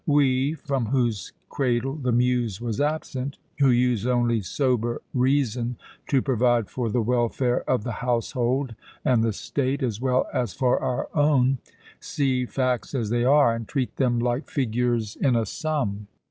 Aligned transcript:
We, 0.07 0.55
from 0.55 0.87
whose 0.87 1.31
cradle 1.47 1.93
the 1.95 2.11
Muse 2.11 2.59
was 2.59 2.81
absent, 2.81 3.37
who 3.59 3.69
use 3.69 4.07
only 4.07 4.41
sober 4.41 4.99
reason 5.13 5.77
to 6.07 6.23
provide 6.23 6.71
for 6.71 6.89
the 6.89 7.03
welfare 7.03 7.61
of 7.69 7.83
the 7.83 7.91
household 8.01 8.73
and 9.05 9.23
the 9.23 9.31
state, 9.31 9.83
as 9.83 10.01
well 10.01 10.25
as 10.33 10.55
for 10.55 10.79
our 10.79 11.07
own, 11.13 11.59
see 11.99 12.47
facts 12.47 12.95
as 12.95 13.11
they 13.11 13.25
are 13.25 13.53
and 13.53 13.67
treat 13.67 13.97
them 13.97 14.17
like 14.17 14.49
figures 14.49 15.17
in 15.17 15.35
a 15.35 15.45
sum. 15.45 16.07